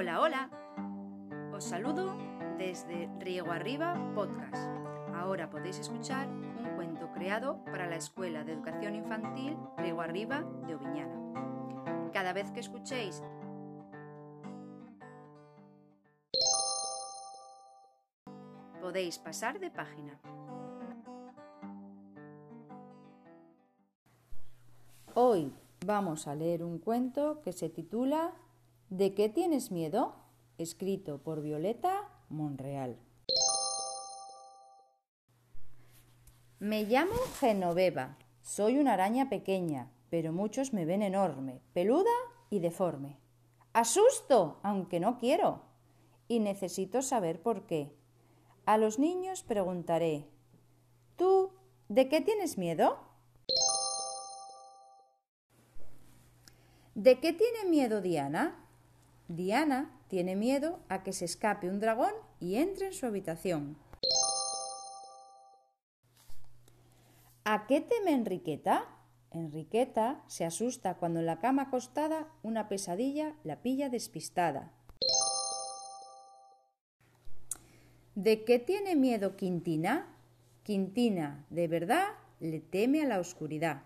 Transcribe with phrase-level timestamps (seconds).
[0.00, 0.48] Hola, hola.
[1.52, 2.16] Os saludo
[2.56, 4.70] desde Riego Arriba Podcast.
[5.12, 10.76] Ahora podéis escuchar un cuento creado para la Escuela de Educación Infantil Riego Arriba de
[10.76, 12.12] Oviñana.
[12.12, 13.24] Cada vez que escuchéis
[18.80, 20.20] podéis pasar de página.
[25.14, 25.52] Hoy
[25.84, 28.32] vamos a leer un cuento que se titula
[28.90, 30.14] ¿De qué tienes miedo?
[30.56, 32.98] escrito por Violeta Monreal.
[36.58, 38.16] Me llamo Genoveva.
[38.40, 42.10] Soy una araña pequeña, pero muchos me ven enorme, peluda
[42.48, 43.18] y deforme.
[43.74, 45.62] Asusto, aunque no quiero.
[46.26, 47.94] Y necesito saber por qué.
[48.64, 50.24] A los niños preguntaré,
[51.16, 51.52] ¿tú
[51.90, 52.98] de qué tienes miedo?
[56.94, 58.64] ¿De qué tiene miedo Diana?
[59.28, 63.76] Diana tiene miedo a que se escape un dragón y entre en su habitación.
[67.44, 68.86] ¿A qué teme Enriqueta?
[69.30, 74.72] Enriqueta se asusta cuando en la cama acostada una pesadilla la pilla despistada.
[78.14, 80.08] ¿De qué tiene miedo Quintina?
[80.62, 82.08] Quintina, de verdad,
[82.40, 83.82] le teme a la oscuridad.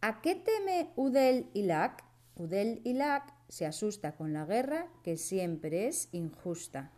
[0.00, 2.07] ¿A qué teme Udel Lac?
[2.38, 6.92] Udel Lac se asusta con la guerra que siempre es injusta.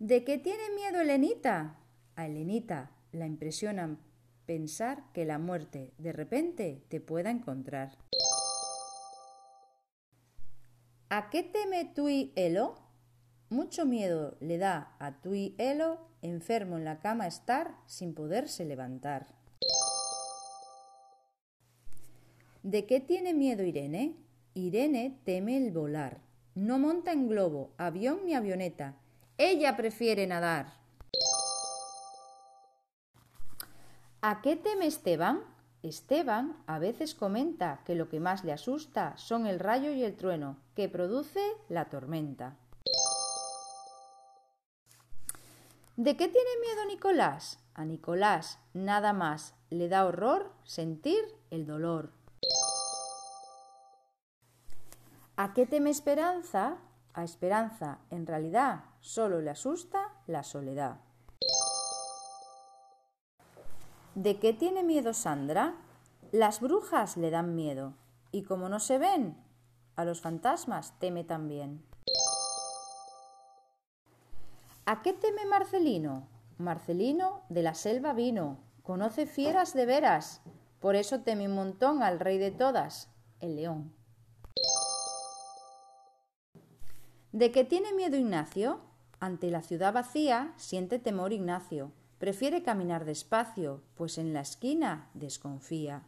[0.00, 1.76] ¿De qué tiene miedo Elenita?
[2.16, 3.96] A Elenita la impresiona
[4.44, 7.96] pensar que la muerte de repente te pueda encontrar.
[11.10, 12.74] ¿A qué teme Tui Elo?
[13.50, 19.43] Mucho miedo le da a Tui Elo enfermo en la cama estar sin poderse levantar.
[22.64, 24.16] ¿De qué tiene miedo Irene?
[24.54, 26.22] Irene teme el volar.
[26.54, 28.96] No monta en globo, avión ni avioneta.
[29.36, 30.72] Ella prefiere nadar.
[34.22, 35.42] ¿A qué teme Esteban?
[35.82, 40.16] Esteban a veces comenta que lo que más le asusta son el rayo y el
[40.16, 42.56] trueno, que produce la tormenta.
[45.98, 47.58] ¿De qué tiene miedo Nicolás?
[47.74, 52.23] A Nicolás nada más le da horror sentir el dolor.
[55.36, 56.76] ¿A qué teme Esperanza?
[57.12, 61.00] A Esperanza, en realidad, solo le asusta la soledad.
[64.14, 65.74] ¿De qué tiene miedo Sandra?
[66.30, 67.94] Las brujas le dan miedo,
[68.30, 69.36] y como no se ven,
[69.96, 71.84] a los fantasmas teme también.
[74.86, 76.28] ¿A qué teme Marcelino?
[76.58, 80.42] Marcelino de la selva vino, conoce fieras de veras,
[80.78, 84.03] por eso teme un montón al rey de todas, el león.
[87.34, 88.78] ¿De qué tiene miedo Ignacio?
[89.18, 91.90] Ante la ciudad vacía siente temor Ignacio.
[92.18, 96.04] Prefiere caminar despacio, pues en la esquina desconfía.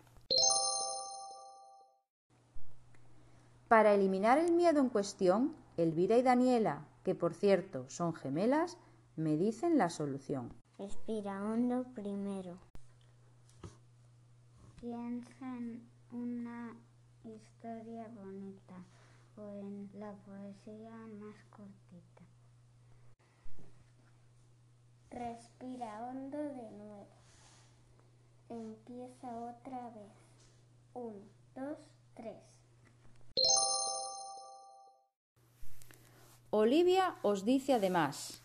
[3.66, 8.78] Para eliminar el miedo en cuestión, Elvira y Daniela, que por cierto son gemelas,
[9.16, 10.52] me dicen la solución.
[10.78, 12.56] Respira hondo primero.
[14.80, 15.82] Piensa en
[16.12, 16.76] una
[17.24, 18.76] historia bonita
[19.92, 22.24] la poesía más cortita.
[25.10, 27.06] Respira hondo de nuevo.
[28.48, 30.12] Empieza otra vez.
[30.94, 31.78] Uno, dos,
[32.14, 32.36] tres.
[36.50, 38.42] Olivia os dice además,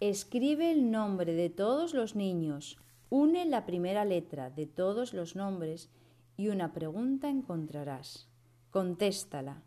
[0.00, 2.78] escribe el nombre de todos los niños,
[3.08, 5.88] une la primera letra de todos los nombres
[6.36, 8.28] y una pregunta encontrarás.
[8.70, 9.62] Contéstala.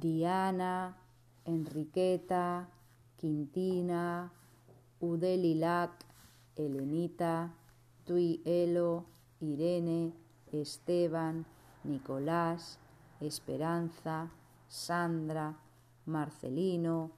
[0.00, 0.96] Diana,
[1.44, 2.68] Enriqueta,
[3.16, 4.30] Quintina,
[5.00, 5.90] Udelilac,
[6.56, 7.54] Elenita,
[8.04, 9.06] Tuielo,
[9.40, 10.12] Irene,
[10.52, 11.46] Esteban,
[11.84, 12.78] Nicolás,
[13.20, 14.30] Esperanza,
[14.68, 15.56] Sandra,
[16.06, 17.10] Marcelino,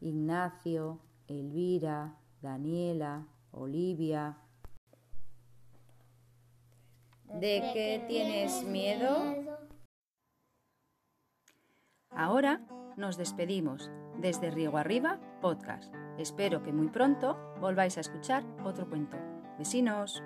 [0.00, 4.36] Ignacio, Elvira, Daniela, Olivia.
[7.40, 9.47] ¿De qué tienes miedo?
[12.18, 12.60] Ahora
[12.96, 15.94] nos despedimos desde Riego Arriba Podcast.
[16.18, 19.16] Espero que muy pronto volváis a escuchar otro cuento.
[19.56, 20.20] Vecinos.